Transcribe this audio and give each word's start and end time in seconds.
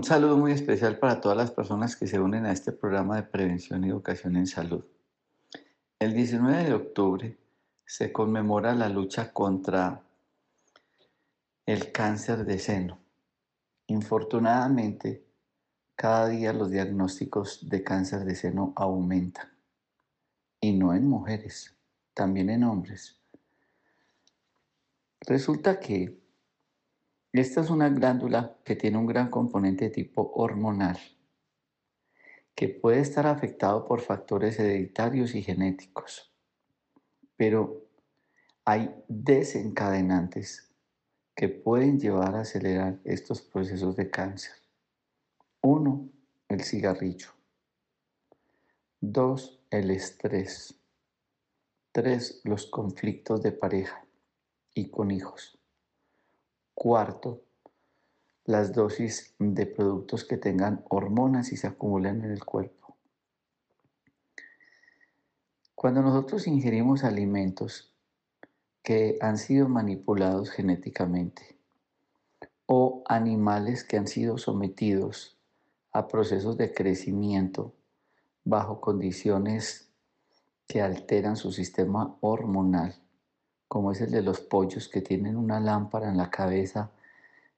Un 0.00 0.04
saludo 0.04 0.38
muy 0.38 0.52
especial 0.52 0.98
para 0.98 1.20
todas 1.20 1.36
las 1.36 1.50
personas 1.50 1.94
que 1.94 2.06
se 2.06 2.18
unen 2.18 2.46
a 2.46 2.52
este 2.52 2.72
programa 2.72 3.16
de 3.16 3.22
prevención 3.22 3.84
y 3.84 3.90
educación 3.90 4.34
en 4.36 4.46
salud. 4.46 4.82
El 5.98 6.14
19 6.14 6.64
de 6.64 6.72
octubre 6.72 7.38
se 7.84 8.10
conmemora 8.10 8.74
la 8.74 8.88
lucha 8.88 9.30
contra 9.30 10.00
el 11.66 11.92
cáncer 11.92 12.46
de 12.46 12.58
seno. 12.58 12.98
Infortunadamente, 13.88 15.22
cada 15.94 16.28
día 16.28 16.54
los 16.54 16.70
diagnósticos 16.70 17.68
de 17.68 17.84
cáncer 17.84 18.24
de 18.24 18.36
seno 18.36 18.72
aumentan. 18.76 19.50
Y 20.62 20.72
no 20.72 20.94
en 20.94 21.06
mujeres, 21.06 21.76
también 22.14 22.48
en 22.48 22.64
hombres. 22.64 23.20
Resulta 25.26 25.78
que 25.78 26.19
esta 27.38 27.60
es 27.60 27.70
una 27.70 27.88
glándula 27.88 28.56
que 28.64 28.74
tiene 28.74 28.98
un 28.98 29.06
gran 29.06 29.30
componente 29.30 29.90
tipo 29.90 30.32
hormonal, 30.34 30.98
que 32.54 32.68
puede 32.68 33.00
estar 33.00 33.26
afectado 33.26 33.84
por 33.84 34.00
factores 34.00 34.58
hereditarios 34.58 35.34
y 35.34 35.42
genéticos, 35.42 36.32
pero 37.36 37.86
hay 38.64 38.90
desencadenantes 39.08 40.74
que 41.34 41.48
pueden 41.48 41.98
llevar 41.98 42.34
a 42.34 42.40
acelerar 42.40 43.00
estos 43.04 43.40
procesos 43.40 43.96
de 43.96 44.10
cáncer. 44.10 44.52
Uno, 45.62 46.10
el 46.48 46.62
cigarrillo. 46.62 47.28
Dos, 49.00 49.62
el 49.70 49.90
estrés. 49.90 50.74
Tres, 51.92 52.40
los 52.44 52.66
conflictos 52.66 53.42
de 53.42 53.52
pareja 53.52 54.04
y 54.74 54.90
con 54.90 55.10
hijos. 55.10 55.59
Cuarto, 56.82 57.42
las 58.46 58.72
dosis 58.72 59.34
de 59.38 59.66
productos 59.66 60.24
que 60.24 60.38
tengan 60.38 60.82
hormonas 60.88 61.52
y 61.52 61.58
se 61.58 61.66
acumulan 61.66 62.24
en 62.24 62.30
el 62.30 62.42
cuerpo. 62.42 62.96
Cuando 65.74 66.00
nosotros 66.00 66.46
ingerimos 66.46 67.04
alimentos 67.04 67.94
que 68.82 69.18
han 69.20 69.36
sido 69.36 69.68
manipulados 69.68 70.48
genéticamente 70.48 71.58
o 72.64 73.02
animales 73.08 73.84
que 73.84 73.98
han 73.98 74.06
sido 74.06 74.38
sometidos 74.38 75.38
a 75.92 76.08
procesos 76.08 76.56
de 76.56 76.72
crecimiento 76.72 77.74
bajo 78.42 78.80
condiciones 78.80 79.92
que 80.66 80.80
alteran 80.80 81.36
su 81.36 81.52
sistema 81.52 82.16
hormonal, 82.22 82.94
como 83.70 83.92
es 83.92 84.00
el 84.00 84.10
de 84.10 84.20
los 84.20 84.40
pollos 84.40 84.88
que 84.88 85.00
tienen 85.00 85.36
una 85.36 85.60
lámpara 85.60 86.08
en 86.08 86.16
la 86.16 86.28
cabeza 86.28 86.90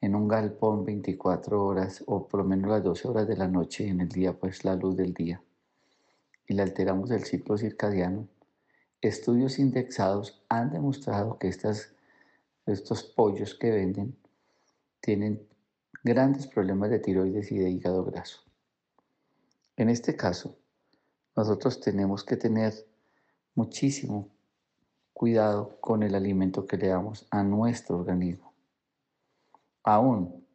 en 0.00 0.14
un 0.14 0.28
galpón 0.28 0.84
24 0.84 1.60
horas 1.60 2.04
o 2.06 2.28
por 2.28 2.42
lo 2.42 2.46
menos 2.46 2.70
las 2.70 2.84
12 2.84 3.08
horas 3.08 3.26
de 3.26 3.36
la 3.36 3.48
noche 3.48 3.88
en 3.88 4.00
el 4.00 4.08
día 4.08 4.32
pues 4.32 4.64
la 4.64 4.76
luz 4.76 4.96
del 4.96 5.12
día. 5.12 5.42
Y 6.46 6.54
le 6.54 6.62
alteramos 6.62 7.10
el 7.10 7.24
ciclo 7.24 7.58
circadiano. 7.58 8.28
Estudios 9.00 9.58
indexados 9.58 10.44
han 10.48 10.70
demostrado 10.70 11.40
que 11.40 11.48
estas, 11.48 11.92
estos 12.66 13.02
pollos 13.02 13.56
que 13.56 13.72
venden 13.72 14.16
tienen 15.00 15.44
grandes 16.04 16.46
problemas 16.46 16.90
de 16.90 17.00
tiroides 17.00 17.50
y 17.50 17.58
de 17.58 17.68
hígado 17.68 18.04
graso. 18.04 18.42
En 19.76 19.88
este 19.88 20.14
caso, 20.14 20.56
nosotros 21.34 21.80
tenemos 21.80 22.22
que 22.22 22.36
tener 22.36 22.86
muchísimo 23.56 24.35
cuidado 25.26 25.76
con 25.80 26.04
el 26.04 26.14
alimento 26.14 26.68
que 26.68 26.76
le 26.76 26.86
damos 26.86 27.26
a 27.32 27.42
nuestro 27.42 27.96
organismo. 27.96 28.52
Aún 29.82 30.46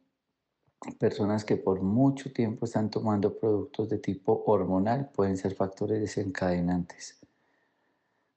personas 0.98 1.44
que 1.44 1.58
por 1.58 1.82
mucho 1.82 2.32
tiempo 2.32 2.64
están 2.64 2.88
tomando 2.88 3.38
productos 3.38 3.90
de 3.90 3.98
tipo 3.98 4.42
hormonal 4.46 5.10
pueden 5.10 5.36
ser 5.36 5.54
factores 5.54 6.00
desencadenantes, 6.00 7.20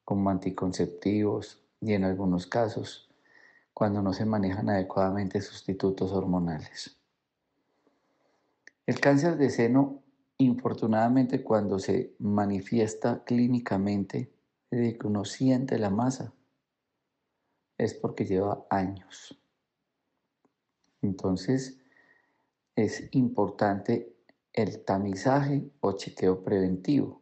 como 0.03 0.29
anticonceptivos 0.29 1.63
y 1.79 1.93
en 1.93 2.03
algunos 2.03 2.47
casos 2.47 3.09
cuando 3.73 4.01
no 4.01 4.11
se 4.11 4.25
manejan 4.25 4.69
adecuadamente 4.69 5.39
sustitutos 5.39 6.11
hormonales. 6.11 6.97
El 8.85 8.99
cáncer 8.99 9.37
de 9.37 9.49
seno, 9.49 10.03
infortunadamente, 10.37 11.41
cuando 11.41 11.79
se 11.79 12.13
manifiesta 12.19 13.23
clínicamente, 13.23 14.34
que 14.69 14.99
uno 15.03 15.25
siente 15.25 15.77
la 15.77 15.89
masa, 15.89 16.33
es 17.77 17.93
porque 17.93 18.25
lleva 18.25 18.65
años. 18.69 19.39
Entonces, 21.01 21.77
es 22.75 23.07
importante 23.11 24.15
el 24.53 24.83
tamizaje 24.83 25.69
o 25.81 25.93
chequeo 25.93 26.43
preventivo. 26.43 27.21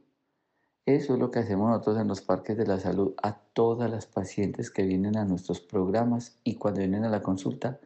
Eso 0.86 1.14
es 1.14 1.20
lo 1.20 1.32
que 1.32 1.40
hacemos 1.40 1.70
nosotros 1.70 2.00
en 2.00 2.08
los 2.08 2.22
parques 2.22 2.58
de 2.58 2.68
la 2.68 2.80
salud 2.80 3.14
a 3.22 3.38
todas 3.54 3.90
las 3.90 4.06
pacientes 4.06 4.70
que 4.70 4.84
vienen 4.84 5.18
a 5.18 5.26
nuestros 5.26 5.62
programas 5.62 6.38
y 6.44 6.56
cuando 6.56 6.80
vienen 6.80 7.06
a 7.06 7.10
la 7.10 7.22
consulta, 7.22 7.80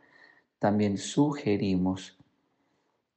también 0.60 0.98
sugerimos 0.98 2.18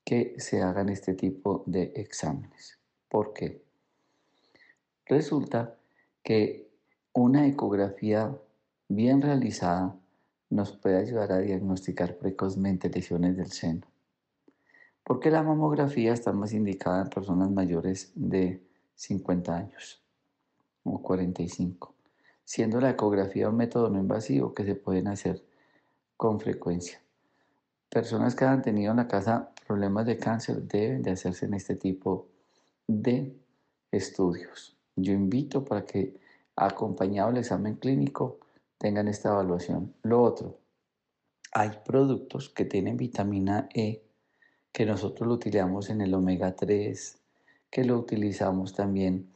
que 0.04 0.34
se 0.38 0.62
hagan 0.62 0.90
este 0.90 1.14
tipo 1.14 1.64
de 1.66 1.92
exámenes. 1.96 2.78
¿Por 3.08 3.32
qué? 3.32 3.64
Resulta 5.06 5.79
que 6.22 6.68
una 7.12 7.46
ecografía 7.46 8.36
bien 8.88 9.22
realizada 9.22 9.96
nos 10.50 10.72
puede 10.72 10.98
ayudar 10.98 11.32
a 11.32 11.38
diagnosticar 11.38 12.16
precozmente 12.16 12.90
lesiones 12.90 13.36
del 13.36 13.52
seno. 13.52 13.86
Porque 15.04 15.30
la 15.30 15.42
mamografía 15.42 16.12
está 16.12 16.32
más 16.32 16.52
indicada 16.52 17.02
en 17.02 17.08
personas 17.08 17.50
mayores 17.50 18.12
de 18.14 18.62
50 18.94 19.56
años 19.56 20.02
o 20.84 21.00
45, 21.00 21.94
siendo 22.44 22.80
la 22.80 22.90
ecografía 22.90 23.48
un 23.48 23.56
método 23.56 23.90
no 23.90 23.98
invasivo 23.98 24.52
que 24.54 24.64
se 24.64 24.74
pueden 24.74 25.08
hacer 25.08 25.44
con 26.16 26.40
frecuencia. 26.40 27.00
Personas 27.88 28.34
que 28.34 28.44
han 28.44 28.62
tenido 28.62 28.90
en 28.90 28.98
la 28.98 29.08
casa 29.08 29.50
problemas 29.66 30.06
de 30.06 30.16
cáncer 30.16 30.62
deben 30.62 31.02
de 31.02 31.12
hacerse 31.12 31.46
en 31.46 31.54
este 31.54 31.76
tipo 31.76 32.28
de 32.86 33.36
estudios. 33.90 34.79
Yo 35.02 35.12
invito 35.12 35.64
para 35.64 35.84
que 35.84 36.18
acompañado 36.56 37.28
del 37.28 37.38
examen 37.38 37.76
clínico 37.76 38.38
tengan 38.78 39.08
esta 39.08 39.30
evaluación. 39.30 39.94
Lo 40.02 40.22
otro, 40.22 40.58
hay 41.52 41.70
productos 41.84 42.48
que 42.48 42.64
tienen 42.64 42.96
vitamina 42.96 43.68
E 43.74 44.02
que 44.72 44.86
nosotros 44.86 45.26
lo 45.26 45.34
utilizamos 45.34 45.90
en 45.90 46.00
el 46.00 46.14
omega 46.14 46.54
3, 46.54 47.18
que 47.70 47.84
lo 47.84 47.98
utilizamos 47.98 48.74
también 48.74 49.30